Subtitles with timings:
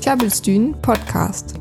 [0.00, 1.56] Tjabelstün Podcast.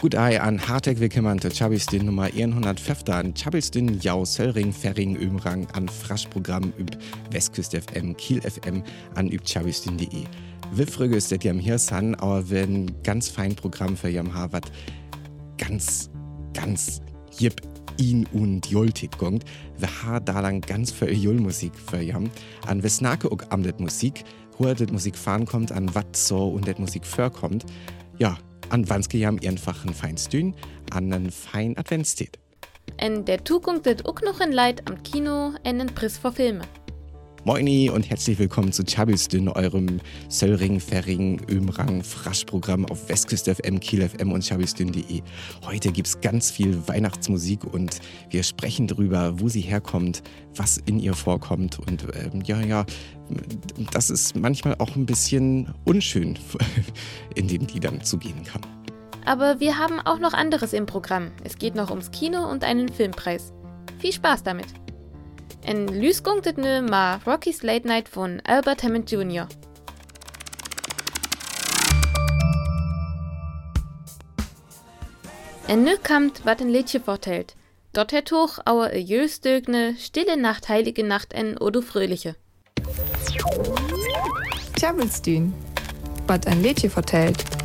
[0.00, 5.66] Gut ei an harteg willkommen zu Chabelstün Nummer 105 an Chabelstün Jau Söllring Ferring Ömrang
[5.72, 6.90] an Fraschprogramm üb
[7.32, 8.82] Westküst FM Kiel FM
[9.16, 10.26] an üb chabelstün.de.
[10.70, 14.70] Wifrüge ist das jam hier san, aber wenn ganz fein Programm für jam Harvard
[15.56, 16.08] ganz
[16.54, 17.00] ganz
[17.36, 17.60] jip
[17.98, 19.44] ihn und Joltit gongt,
[19.76, 22.30] wir ha da lang ganz für Jolmusik für jam
[22.66, 24.24] an Wesnake ook am det Musik,
[24.58, 27.64] wo det Musik fahren kommt, an wat so und det Musik vorkommt.
[28.18, 28.38] Ja,
[28.70, 30.54] an wanske jam einfach ein feins Dün,
[30.90, 32.38] an einen fein Adventstät.
[32.96, 36.62] En der Zukunft wird auch noch ein Leid am Kino einen Preis für Filme.
[37.48, 44.06] Moini und herzlich willkommen zu Chabisdün, eurem Söllring, Ferring, Ömrang, Fraschprogramm auf Westküste FM, Kiel
[44.06, 45.22] FM und chabisdün.de.
[45.64, 50.22] Heute gibt es ganz viel Weihnachtsmusik und wir sprechen darüber, wo sie herkommt,
[50.56, 52.84] was in ihr vorkommt und ähm, ja, ja,
[53.92, 56.38] dass es manchmal auch ein bisschen unschön
[57.34, 58.60] in den Liedern zugehen kann.
[59.24, 61.30] Aber wir haben auch noch anderes im Programm.
[61.44, 63.54] Es geht noch ums Kino und einen Filmpreis.
[64.00, 64.66] Viel Spaß damit!
[65.60, 69.46] En lysgungtet nu ma Rocky's Late Night von Albert Hammond Jr.
[75.66, 77.54] En nu kamt wat een liedje vertelt.
[77.90, 82.34] Dort het hoch auer e jöstögne, stille Nacht, heilige Nacht en odo fröhliche.
[84.74, 85.54] Tjabelstün.
[86.26, 87.57] Was ein Liedje vertellt.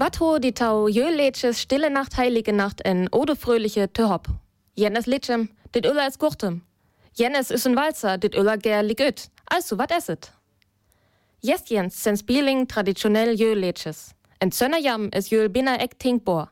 [0.00, 4.28] Wat ho die Tau jöleches stille Nacht, heilige Nacht en odo fröhliche Töhop.
[4.74, 6.62] Jennes Liedjem, dit Öller is Gurtem.
[7.12, 9.28] Jennes is een Walzer, dit Öller ger ligöt.
[9.44, 10.32] Also, wat esset?
[11.40, 14.14] Yes, Jens, sens Bieling traditionell jöleches.
[14.38, 16.48] En Zönnerjam is jöl bina ek tinkbor.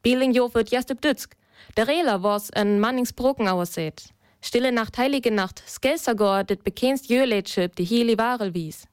[0.00, 1.36] Bieling jo wird jest dütsk.
[1.76, 4.08] Der Rehler was en Manningsbroken aussieht.
[4.40, 8.86] Stille Nacht, heilige Nacht, Skelsagor, dit bekennst jöleche, die hili warel wies.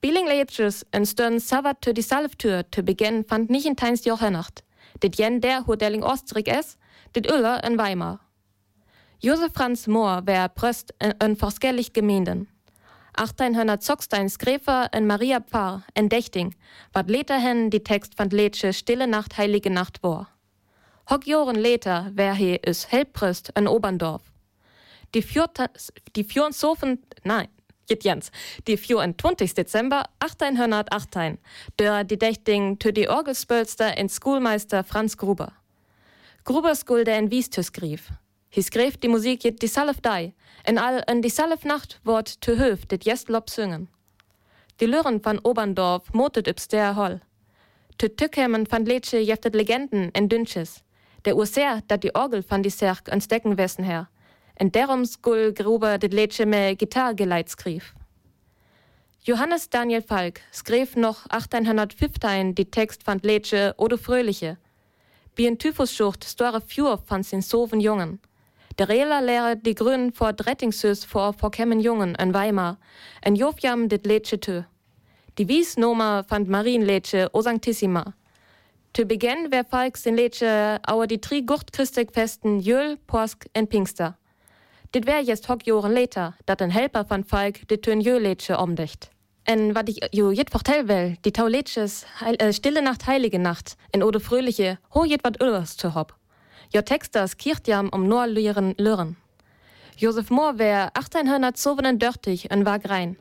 [0.00, 4.62] Bieling leetjes en stön savat tö die Salftür te beginn fand nicht in teins Jochenacht.
[5.02, 6.78] Dit jen der Hodeling Ostrik es,
[7.14, 8.18] dit Öller in Weimar.
[9.20, 12.48] Josef Franz Mohr wär Pröst en forskellig Gemeinden.
[13.12, 16.54] 1800 Zocksteins Gräfer en Maria Pfarr en Dächting,
[16.94, 20.28] wat leterhen die Text fand Letsche Stille Nacht, Heilige Nacht war.
[21.10, 24.22] Hock Joren leter wär he is Helpröst en Oberndorf.
[25.14, 25.22] Die
[26.16, 27.48] die Fjorn Sofen, nein,
[27.90, 28.30] Jit Jens,
[28.68, 29.54] die 24.
[29.54, 31.38] Dezember 1818,
[31.76, 35.52] der die Dächting tö die Orgelspölster en Schoolmeister Franz Gruber.
[36.44, 38.12] Gruber skulde en Wiestüs grief.
[38.54, 42.40] Hi skrev die Musik jit die Salf dei, en all en die Salf Nacht wort
[42.40, 43.88] tö höf dit jest lob singen.
[44.78, 47.20] Die Lürren van Oberndorf motet übs der Holl.
[47.98, 50.84] Tö Tückhemmen van Letsche jeftet Legenden en Dünches.
[51.24, 54.08] Der Urser, dat die Orgel van die Serk ans Decken wessen her
[54.60, 57.94] en derom skul Gruber dit Letsche me Gitargeleit skrief.
[59.22, 64.58] Johannes Daniel Falk skrev noch 1815 die Text fand Letsche oder Fröhliche.
[65.34, 68.20] Wie en Typhusschucht store Fjur fand sin soven Jungen.
[68.78, 72.78] Der Rela lehre die Grünen vor Drettingsüs vor vor Kemmen Jungen en Weimar,
[73.22, 74.62] en Jofjam dit Letsche tö.
[75.38, 78.14] Die Wiesnoma fand Marienletsche o Sanctissima.
[78.92, 84.19] Zu Beginn wär Falk sin Letsche auer die tri Gurtchristig festen Jöl, Porsk en Pinkster.
[84.92, 89.10] Dit wär jetzt hock Joren later, dat ein Helper van Falk dit tön Jöletsche omdicht.
[89.44, 92.06] En wat ich jo jet vertell will, die Tauletsches
[92.38, 96.16] äh, Stille Nacht, Heilige Nacht, en ode fröhliche, ho jet wat Öllers zu hob.
[96.74, 99.16] Jo Texters kirchtjam um nur lüren lürren.
[99.96, 103.16] Josef Mohr wär 1897 en war grein.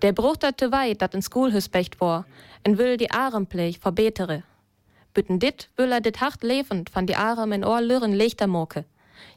[0.00, 2.24] Der brucht te weit, dat en Schoolhus becht war,
[2.62, 4.42] en will die Aremplich verbetere.
[5.12, 8.86] Bütten dit will er dit hart lebend van die Arem in Ohr lürren Lichtermoke.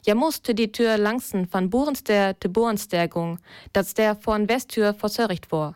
[0.06, 3.38] Ja musste die Tür langsen van Burenster te Burenstergung,
[3.72, 5.74] dat der von Westtür versörigt war.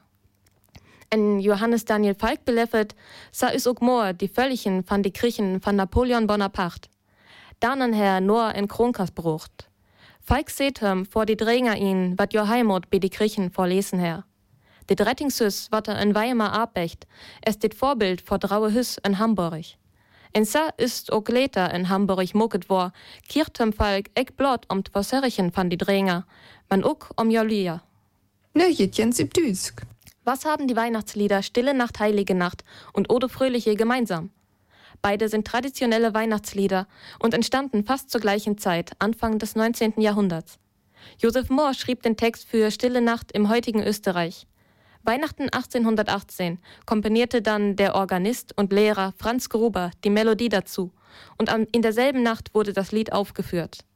[1.11, 2.95] En Johannes Daniel Falk beleffet,
[3.33, 6.89] sa is ook moor die Völlichen van die Griechen van Napoleon Bonaparte.
[7.61, 9.69] Dannen her nur in Kronkas brucht.
[10.21, 14.25] Falk seht hem vor die Dränger ihn, wat jo Heimat bi die Griechen vorlesen her.
[14.87, 17.07] Dit Rettingshüs wat er in Weimar abecht,
[17.41, 19.65] es dit Vorbild vor Draue Hüs in Hamburg.
[20.39, 22.93] En sa ist later in Hamburg moket war,
[23.29, 26.27] kirtem Falk ek blot om t Verserchen van die Dränger,
[26.71, 27.83] man ook um Jolia.
[28.55, 29.83] Nöjetjen Düsk.
[30.23, 32.63] Was haben die Weihnachtslieder Stille Nacht, Heilige Nacht
[32.93, 34.31] und Ode Fröhliche gemeinsam?
[35.03, 36.87] Beide sind traditionelle Weihnachtslieder
[37.19, 39.95] und entstanden fast zur gleichen Zeit, Anfang des 19.
[40.01, 40.61] Jahrhunderts.
[41.21, 44.47] Josef Mohr schrieb den Text für Stille Nacht im heutigen Österreich.
[45.09, 50.93] Weihnachten 1818 komponierte dann der Organist und Lehrer Franz Gruber die Melodie dazu
[51.39, 53.87] und in derselben Nacht wurde das Lied aufgeführt.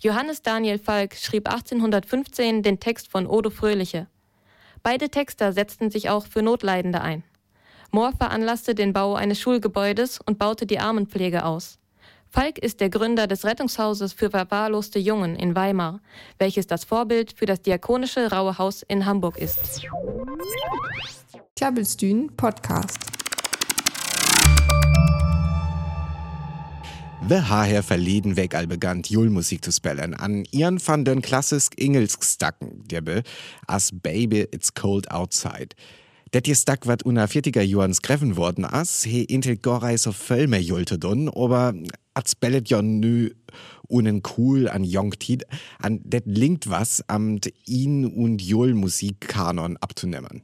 [0.00, 4.08] Johannes Daniel Falk schrieb 1815 den Text von Odo Fröhliche.
[4.82, 7.22] Beide Texter setzten sich auch für Notleidende ein.
[7.92, 11.78] Mohr veranlasste den Bau eines Schulgebäudes und baute die Armenpflege aus.
[12.28, 16.00] Falk ist der Gründer des Rettungshauses für verwahrloste Jungen in Weimar,
[16.38, 19.82] welches das Vorbild für das diakonische Raue Haus in Hamburg ist.
[21.56, 22.98] Klabbelstühn Podcast.
[27.28, 30.14] Wir haben verleden weg all begann Julmusik zu spellen.
[30.14, 33.22] An ihren van den klassisk engelsk stacken, der be
[33.66, 35.74] as Baby It's Cold Outside.
[36.32, 40.48] Det je stak wat una 40er Johan skreven worden as, he intel gorei so voll
[40.48, 41.72] mehr julte dun, aber
[42.14, 43.30] at spellet ja nü
[43.88, 45.44] unen cool an Jongtid,
[45.78, 50.42] an det linkt was am ihn und Jul Musikkanon abzunehmen.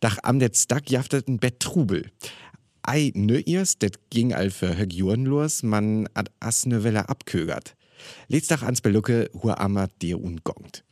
[0.00, 2.10] Dach am det stak jaftet ein Bett Trubel.
[2.86, 7.08] Ei nö irs, det ging all für hög Juren los, man ad as ne Welle
[7.08, 7.74] abkögert.
[8.28, 10.85] Letztach ans Belucke, hua amat dir ungongt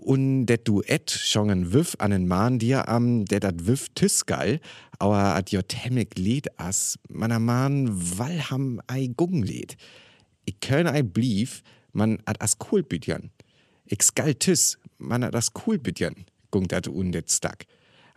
[0.00, 4.60] und det Duett schongen wüff an den Mann dir am, der dat wüff tüskal,
[4.98, 9.76] aber at jo temmig lied as, man am Mann walham ei guggen lied.
[10.46, 11.62] Ich könn ei blief,
[11.92, 13.30] man at as cool bütjan.
[13.84, 17.66] Ich skal tüs, man at as cool bütjan, gungt dat undet stack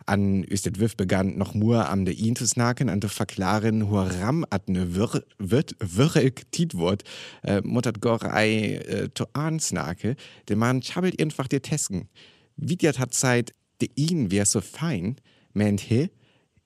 [0.06, 4.44] an üstet Wiff begann noch mur am de Intus naken an de verklaren hur ram
[4.50, 7.04] at ne wird wirrek Titwort
[7.42, 10.16] äh, muttert gorei äh, to ansnake
[10.48, 12.08] de man chabelt einfach dir tesken.
[12.56, 15.16] Wie dir hat Zeit de ihn wär so fein?
[15.52, 16.10] Meint he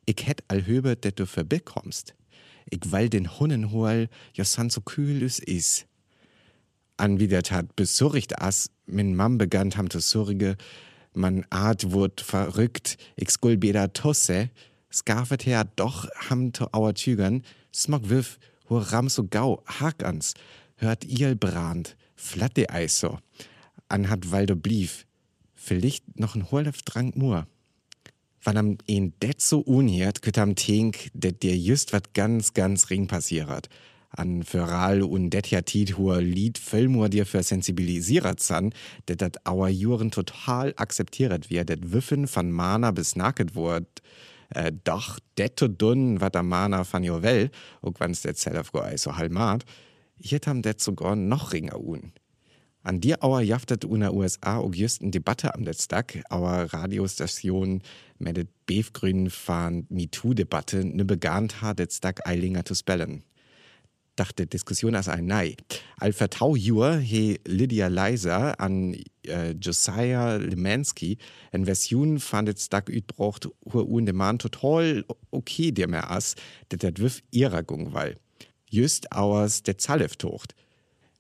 [0.06, 2.14] ich hätt all höber det du verbekommst.
[2.70, 5.86] Ich weil den Hunnen hol jo san so kühl es is.
[6.96, 10.56] An wie der tat besurricht as min Mam begann ham zu surrige
[11.18, 14.50] man art wurt verrückt, ich skul beda tosse,
[14.90, 17.42] skafet her doch ham to auer Tügern,
[17.74, 18.38] smog wiff,
[18.68, 20.34] hu ram so gau, hak ans,
[20.76, 23.18] hört ihr brand, flatte eiso,
[23.88, 25.06] an hat waldo blief,
[25.54, 27.46] vielleicht noch ein Horlef drang mur.
[28.42, 32.88] Wann am een det so unhiert, kütt am Tink, det dir just wat ganz, ganz
[32.88, 33.68] ring passiert
[34.10, 38.72] an Föral und det ja tit hoher Lied Fellmur dir für sensibilisiert san,
[39.08, 43.86] det dat auer Juren total akzeptiert wird, det Wiffen von Mana bis nacket wurd.
[44.50, 47.50] Äh, doch det to dun, wat der Mana von jo well,
[47.82, 49.64] und wann's det zelf go so halmat,
[50.16, 52.12] hier ham det sogar noch ringer un.
[52.82, 57.82] An dir auer jaftet una USA og justen Debatte am Letztag, auer Radiostation
[58.18, 63.24] mit det Beefgrün van MeToo-Debatte ne begant hat Letztag Eilinger zu spellen
[64.18, 65.56] dachte Diskussion als ein Nei.
[65.98, 71.18] Al vertau jur he Lydia Leiser an äh, Josiah Lemansky
[71.52, 76.34] en Version fandet stak utbrocht hur un de man total okay dir mehr as,
[76.70, 78.16] det dat wiff ihrer Gung weil.
[78.70, 80.54] Just auers der Zalef tocht.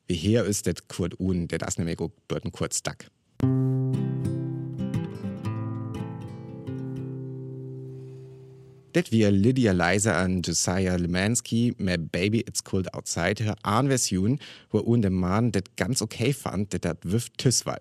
[0.06, 1.98] Wie her ist det Kurt un, der das nämlich
[2.28, 3.10] bürden kurz dack.
[8.94, 14.38] Det wir Lydia Leiser an Josiah Lemansky mit Baby It's Cold Outside her an Version,
[14.70, 17.80] wo un der Mann det ganz okay fand, det dat wirft tüss war.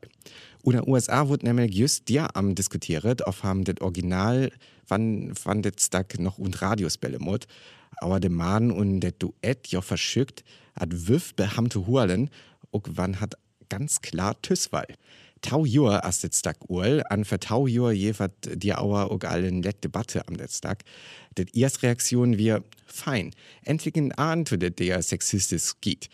[0.65, 4.51] In den USA wurde nämlich just dir am diskutiert, auf haben det Original,
[4.89, 7.47] wann wann det stack noch und Radiosbälle mod,
[7.97, 10.43] aber der Mann und det Duett jo verschickt,
[10.77, 12.29] hat wirf behamte Hualen,
[12.71, 13.35] und wann hat
[13.69, 14.35] ganz klar
[14.71, 14.85] war.
[15.41, 19.83] Tau Jur as Tag Uhl, an für Tau Jur jefert die Auer og allen let
[19.83, 20.83] Debatte am Tag.
[21.35, 23.31] Det erst Reaktion wir fein.
[23.63, 26.09] Endlich in ahnte det der sexistisch geht.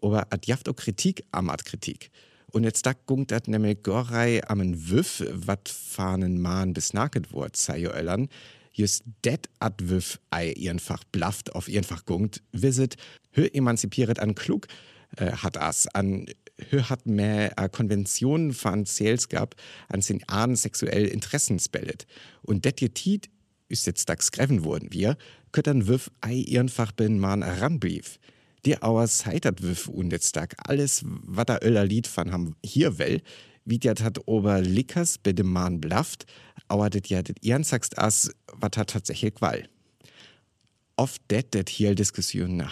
[0.00, 2.10] Aber at jaft auch Kritik am at Kritik.
[2.52, 7.32] Und jetzt da gungt at nämlich Gorei am en Wüff, wat fahnen Mahn bis naket
[7.32, 8.28] wort, sei jo Öllern.
[8.72, 12.96] Just det at Wüff ei ihrnfach blafft auf ihrnfach gungt, visit,
[13.32, 14.66] hö emanzipiert an klug,
[15.16, 16.26] äh, hat as an
[16.70, 19.54] hat mehr äh, Konventionen von Selskap
[19.88, 22.06] an den Ahnen sexuell Interessen spellet.
[22.42, 23.30] Und det Tit
[23.68, 25.16] ist jetzt da skreven worden wir,
[25.52, 28.18] köttern wirf ei ihrnfach bin man ranbrief.
[28.64, 32.98] Die auer seitert wirf und jetzt da alles, wat da öller Lied von ham hier
[32.98, 33.20] well,
[33.64, 36.26] wie dat hat ober Lickers bei dem Mann blafft,
[36.68, 39.68] aber det ja det ihren sagst as, wat hat tatsächlich Qual.
[40.96, 42.68] Oft det det hier Diskussionen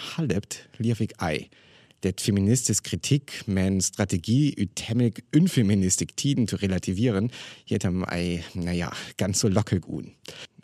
[0.77, 1.49] lief ich ei
[2.03, 7.31] det feministisch Kritik men Strategie ütemmig unfeministik Tiden zu relativieren,
[7.65, 10.11] jetam ei, naja, ganz so lockig un.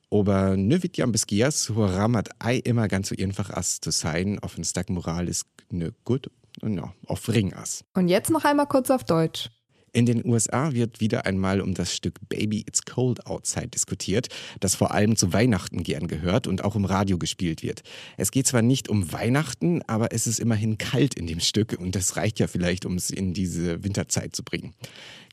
[0.09, 4.57] Aber ne wird ja beskias, ramat ei immer ganz so einfach as zu sein, auf
[4.57, 6.29] ein Stack Moral ist ne gut
[6.63, 7.83] ja, auf Ring as.
[7.93, 9.49] Und jetzt noch einmal kurz auf Deutsch.
[9.97, 14.27] In den USA wird wieder einmal um das Stück Baby It's Cold Outside diskutiert,
[14.59, 17.81] das vor allem zu Weihnachten gern gehört und auch im Radio gespielt wird.
[18.15, 21.95] Es geht zwar nicht um Weihnachten, aber es ist immerhin kalt in dem Stück und
[21.95, 24.75] das reicht ja vielleicht, um es in diese Winterzeit zu bringen.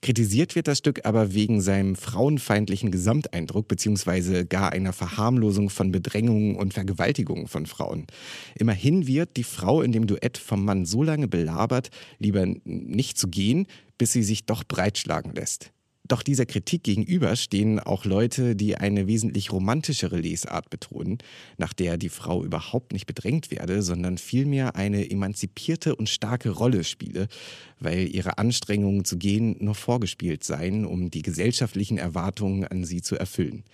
[0.05, 6.57] Kritisiert wird das Stück aber wegen seinem frauenfeindlichen Gesamteindruck beziehungsweise gar einer Verharmlosung von Bedrängungen
[6.57, 8.07] und Vergewaltigungen von Frauen.
[8.55, 13.29] Immerhin wird die Frau in dem Duett vom Mann so lange belabert, lieber nicht zu
[13.29, 15.73] gehen, bis sie sich doch breitschlagen lässt.
[16.07, 21.17] Doch dieser Kritik gegenüber stehen auch Leute, die eine wesentlich romantischere Lesart betonen,
[21.57, 26.85] nach der die Frau überhaupt nicht bedrängt werde, sondern vielmehr eine emanzipierte und starke Rolle
[26.85, 27.27] spiele,
[27.81, 33.17] weil ihre Anstrengungen zu gehen nur vorgespielt seien, um die gesellschaftlichen Erwartungen an sie zu
[33.17, 33.65] erfüllen.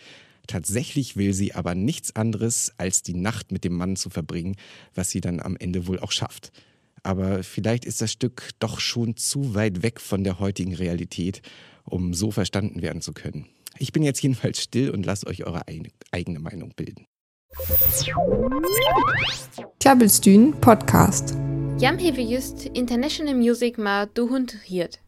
[0.46, 4.54] Tatsächlich will sie aber nichts anderes, als die Nacht mit dem Mann zu verbringen,
[4.94, 6.52] was sie dann am Ende wohl auch schafft.
[7.02, 11.40] Aber vielleicht ist das Stück doch schon zu weit weg von der heutigen Realität
[11.84, 13.46] um so verstanden werden zu können.
[13.78, 17.06] Ich bin jetzt jedenfalls still und lasst euch eure eigene Meinung bilden.
[19.80, 21.34] Klabbelstühn Podcast.
[21.78, 25.00] Jam hewe just International Music ma du Hund hiert.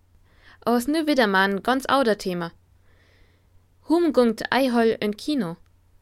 [0.65, 2.53] Aus nu wieder ma ein ganz ouder Thema.
[3.89, 5.57] Hum gungt Eihol in Kino.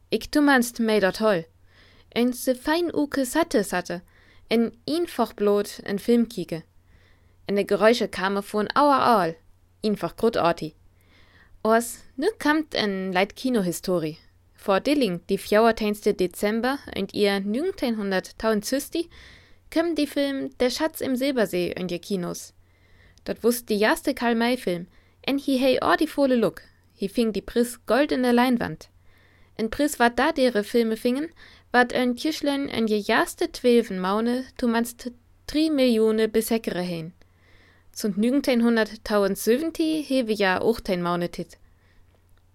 [0.09, 1.45] Ich tu manst mei dort hol.
[2.09, 4.01] En se fein uke satte satte.
[4.49, 6.63] En einfach blot en Film kieke.
[7.47, 9.35] En de Geräusche kamen von auer all
[9.83, 10.75] einfach großartig.
[11.63, 14.17] Aus nu kommt en Leit Kinohistorie.
[14.55, 16.17] Vor Dilling, die 14.
[16.17, 19.09] Dezember und ihr 1960
[19.73, 22.53] kommt die Film Der Schatz im Silbersee in die Kinos.
[23.23, 24.87] Dort wusste die erste Karl-May-Film,
[25.21, 26.61] en hi hei die volle Look.
[26.99, 28.89] Hi fing die Pris goldene Leinwand.
[29.57, 31.29] En Pris wat da dere Filme fingen,
[31.71, 35.11] wat ein Kirschlen en je erste zwölfen Maune tu manst
[35.47, 37.13] 3 Millionen besäckere hein.
[37.91, 41.57] Zund 1970 hewe ja auch tein Maunetit.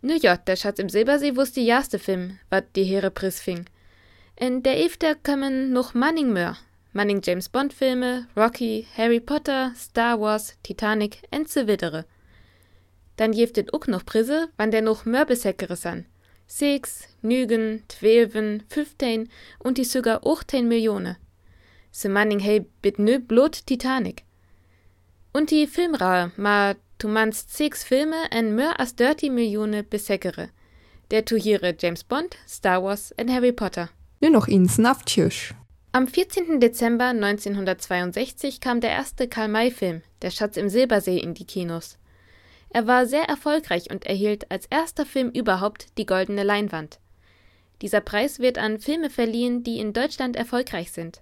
[0.01, 3.67] Nu ja, der Schatz im Silbersee wusste erste Film, wat die Heere Pris fing.
[4.37, 6.57] In der Efter kommen noch Manning mehr.
[6.93, 12.05] Manning James Bond Filme, Rocky, Harry Potter, Star Wars, Titanic und so weitere.
[13.17, 16.07] Dann jeftet auch noch Prise, wann der noch mehr besäckere san.
[16.47, 19.29] Sechs, nügen, twelven, fünfzehn
[19.59, 21.17] und die sogar achtzehn Millionen.
[21.91, 24.23] Se Manning hey bit nö blot Titanic.
[25.37, 30.49] Und die Filmreihe ma tu manst sechs Filme en mehr als 30 Millionen besäckere.
[31.11, 33.91] Der tu hiere James Bond, Star Wars und Harry Potter.
[34.23, 35.53] Nur noch ins Naftjösch.
[35.93, 36.59] Am 14.
[36.59, 41.99] Dezember 1962 kam der erste Karl-May-Film, Der Schatz im Silbersee, in die Kinos.
[42.71, 46.99] Er war sehr erfolgreich und erhielt als erster Film überhaupt die Goldene Leinwand.
[47.83, 51.21] Dieser Preis wird an Filme verliehen, die in Deutschland erfolgreich sind.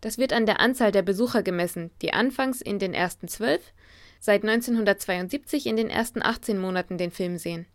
[0.00, 3.72] Das wird an der Anzahl der Besucher gemessen, die anfangs in den ersten zwölf,
[4.18, 7.66] seit 1972 in den ersten 18 Monaten den Film sehen.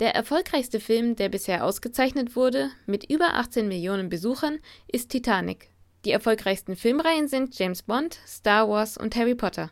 [0.00, 5.68] Der erfolgreichste Film, der bisher ausgezeichnet wurde, mit über 18 Millionen Besuchern, ist Titanic.
[6.04, 9.70] Die erfolgreichsten Filmreihen sind James Bond, Star Wars und Harry Potter.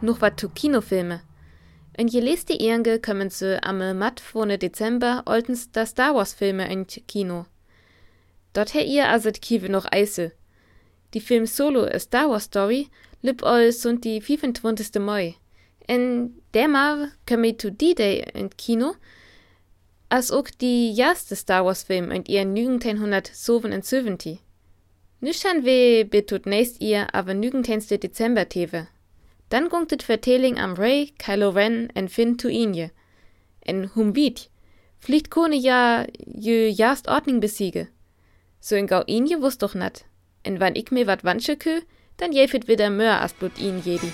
[0.00, 1.22] Noch wat zu Kinofilme.
[1.96, 6.68] En je leste Enge kommen ze am mat vorne Dezember oltens da Star Wars Filme
[6.68, 7.46] in Kino.
[8.52, 10.32] Dort her ihr aset Kiwe noch eise.
[11.14, 12.88] Die Film Solo a Star Wars Story
[13.22, 15.00] lip ol sunt die 25.
[15.00, 15.34] Mai.
[15.86, 18.94] En der Mal komme to D-Day in Kino,
[20.08, 24.40] als auch die erste Star Wars Film in ihr 1977.
[25.20, 28.00] Nüchtern we betut nächst ihr aber 19.
[28.00, 28.88] Dezember tewe.
[29.54, 32.90] Dan gongt het vertelling am Ray, Kylo Ren en Finn to Inje.
[33.58, 34.50] En Humbit,
[34.98, 36.06] fliegt kone ja
[36.40, 37.88] je jaast Ordning besiege.
[38.60, 40.04] So in gau Inje wusst doch nat.
[40.42, 41.80] En wann ik mir wat wansche kö,
[42.16, 44.12] dann jefit wieder mehr as blut ihn jedi.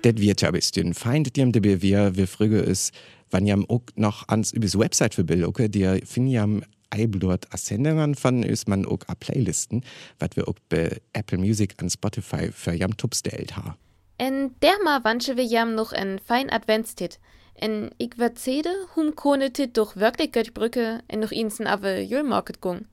[0.00, 2.92] Det wird ja bisschen feind dem de bewehr, wir früge is,
[3.30, 8.14] wann jam auch noch ans übers Website für Billuke, die fin jam Eiblut a Sendungen
[8.14, 9.82] von ist man auch a Playlisten,
[10.20, 13.76] wat wir auch bei Apple Music an Spotify für jam Tups delt ha.
[14.16, 17.18] En derma wansche wir jam noch en fein Adventstit.
[17.54, 22.60] En ik wat zede, hum kone tit durch wirklich Göttbrücke en noch insen ave Jülmarket
[22.60, 22.86] gung.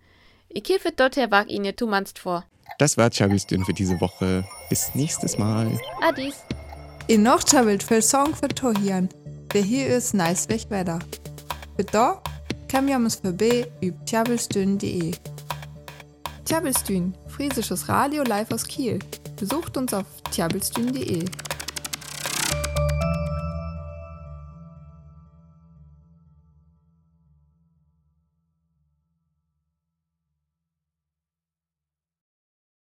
[0.48, 2.44] Ich hilfe dort her wag ihn tu manst vor.
[2.77, 4.44] Das war Chabistin für diese Woche.
[4.70, 5.80] Bis nächstes Mal.
[6.01, 6.36] Adis.
[7.08, 9.10] In noch chabelt für Song für Tohian.
[9.53, 11.00] Der hier ist nice weg weiter.
[11.75, 12.22] Für da
[12.68, 15.12] kam jamus vorbei üb tjabelstün.de.
[16.46, 19.00] Tjabelstün, friesisches Radio live aus Kiel.
[19.44, 21.26] Besucht uns auf tjabelstün.de.